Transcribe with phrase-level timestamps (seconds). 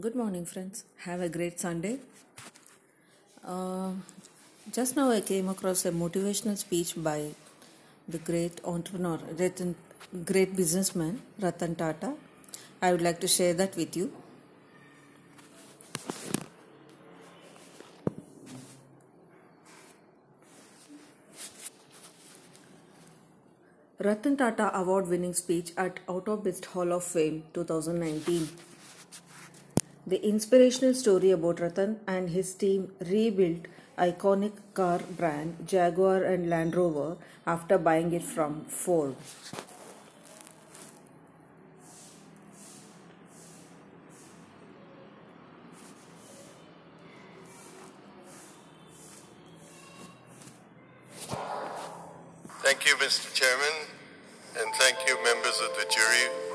[0.00, 0.84] Good morning, friends.
[1.00, 1.98] Have a great Sunday.
[3.44, 3.90] Uh,
[4.72, 7.32] just now, I came across a motivational speech by
[8.08, 9.18] the great entrepreneur,
[10.24, 12.14] great businessman Ratan Tata.
[12.80, 14.10] I would like to share that with you.
[23.98, 28.71] Ratan Tata Award winning speech at Out of Best Hall of Fame 2019.
[30.04, 33.66] The inspirational story about Ratan and his team rebuilt
[33.96, 37.16] iconic car brand Jaguar and Land Rover
[37.46, 39.14] after buying it from Ford.
[52.64, 53.32] Thank you, Mr.
[53.32, 53.86] Chairman,
[54.58, 56.51] and thank you, members of the jury.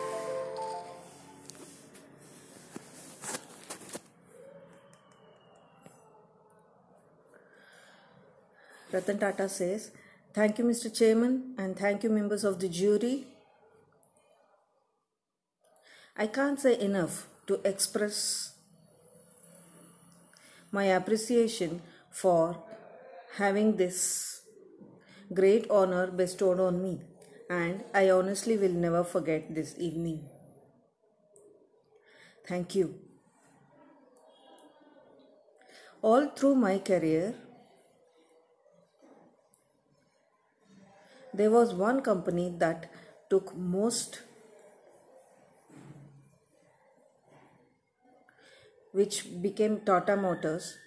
[8.91, 9.91] Ratan Tata says,
[10.33, 10.93] Thank you, Mr.
[10.93, 13.25] Chairman, and thank you, members of the jury.
[16.15, 18.53] I can't say enough to express
[20.71, 22.63] my appreciation for
[23.37, 24.41] having this
[25.33, 27.01] great honor bestowed on me,
[27.49, 30.29] and I honestly will never forget this evening.
[32.47, 32.95] Thank you.
[36.01, 37.35] All through my career,
[41.37, 42.89] there was one company that
[43.29, 44.21] took most
[48.91, 50.77] which became Tata Motors.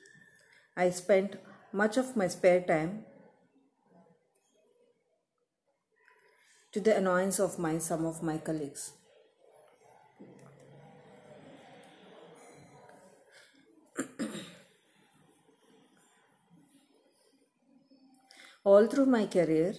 [0.77, 1.37] I spent
[1.73, 3.05] much of my spare time
[6.73, 8.93] to the annoyance of my some of my colleagues.
[18.65, 19.75] All through my career,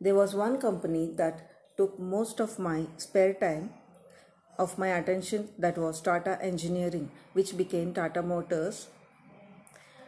[0.00, 3.70] there was one company that took most of my spare time
[4.58, 8.88] of my attention that was Tata Engineering, which became Tata Motors.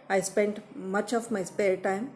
[0.09, 2.11] I spent much of my spare time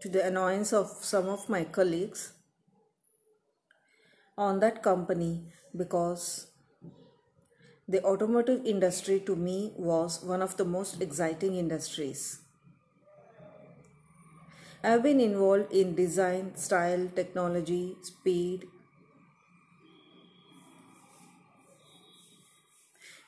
[0.00, 2.32] to the annoyance of some of my colleagues
[4.36, 6.46] on that company because
[7.86, 12.43] the automotive industry to me was one of the most exciting industries.
[14.86, 18.66] I've been involved in design, style, technology, speed.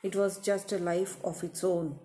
[0.03, 1.97] It was just a life of its own.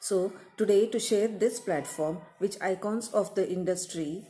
[0.00, 4.24] So, today, to share this platform, which icons of the industry,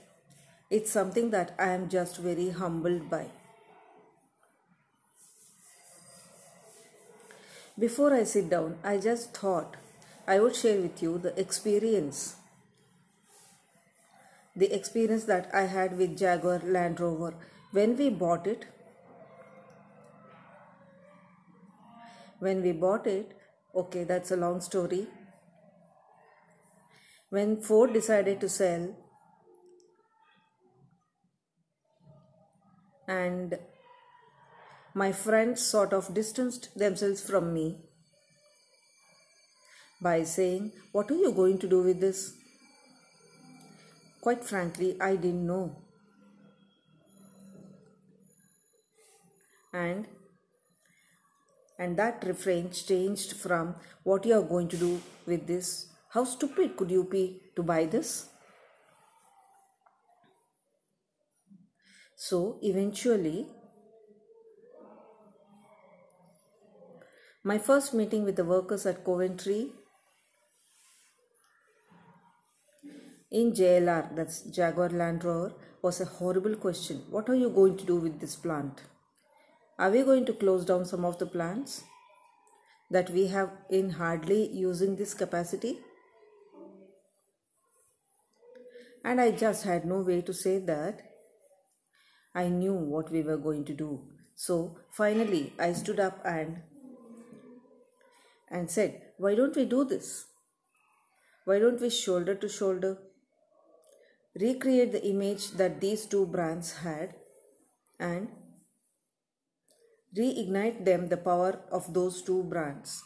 [0.68, 3.26] it's something that I am just very humbled by.
[7.78, 9.76] Before I sit down, I just thought
[10.26, 12.34] I would share with you the experience.
[14.56, 17.34] The experience that I had with Jaguar Land Rover
[17.72, 18.64] when we bought it.
[22.38, 23.36] When we bought it,
[23.74, 25.08] okay, that's a long story.
[27.30, 28.94] When Ford decided to sell,
[33.08, 33.58] and
[34.94, 37.66] my friends sort of distanced themselves from me
[40.00, 42.32] by saying, What are you going to do with this?
[44.26, 45.76] Quite frankly, I didn't know.
[49.72, 50.08] And
[51.78, 55.92] and that refrain changed from what you are going to do with this.
[56.08, 58.28] How stupid could you be to buy this?
[62.16, 63.46] So eventually,
[67.44, 69.70] my first meeting with the workers at Coventry
[73.30, 77.02] in JLR, that's Jaguar Land Rover, was a horrible question.
[77.10, 78.82] What are you going to do with this plant?
[79.78, 81.84] Are we going to close down some of the plants
[82.90, 85.78] that we have in hardly using this capacity?
[89.04, 91.02] And I just had no way to say that.
[92.34, 94.02] I knew what we were going to do.
[94.34, 96.62] So finally, I stood up and
[98.50, 100.26] and said, Why don't we do this?
[101.44, 102.98] Why don't we shoulder to shoulder
[104.40, 107.14] recreate the image that these two brands had
[107.98, 108.28] and
[110.16, 113.02] reignite them the power of those two brands?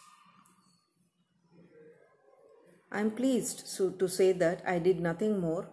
[2.93, 5.69] I am pleased so to say that I did nothing more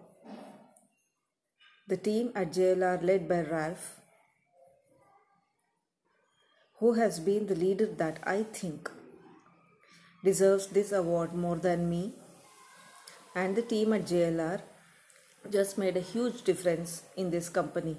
[1.88, 3.84] The team at JLR, led by Ralph,
[6.80, 8.90] who has been the leader that I think
[10.22, 12.12] deserves this award more than me,
[13.34, 14.60] and the team at JLR
[15.50, 17.96] just made a huge difference in this company.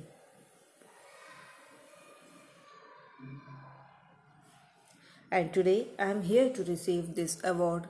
[5.31, 7.88] And today I am here to receive this award.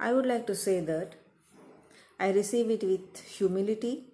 [0.00, 1.14] I would like to say that
[2.18, 4.04] I receive it with humility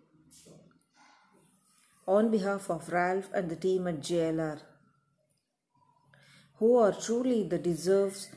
[2.07, 4.61] on behalf of Ralph and the team at JLR,
[6.57, 8.29] who are truly the deserves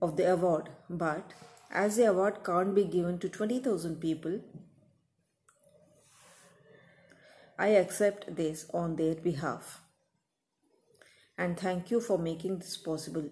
[0.00, 0.70] of the award.
[0.90, 1.32] But
[1.70, 4.40] as the award can't be given to 20,000 people,
[7.62, 9.82] I accept this on their behalf.
[11.38, 13.28] And thank you for making this possible.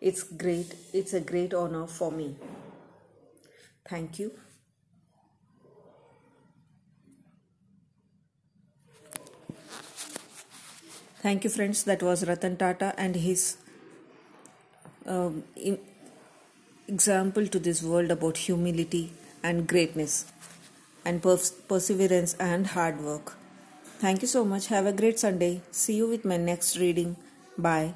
[0.00, 2.36] It's great, it's a great honor for me.
[3.88, 4.30] Thank you.
[11.20, 11.82] Thank you, friends.
[11.82, 13.56] That was Ratan Tata and his
[15.04, 15.42] um,
[16.86, 19.12] example to this world about humility
[19.42, 20.26] and greatness
[21.04, 23.36] and pers- perseverance and hard work.
[23.98, 24.66] Thank you so much.
[24.68, 25.62] Have a great Sunday.
[25.70, 27.16] See you with my next reading.
[27.56, 27.94] Bye.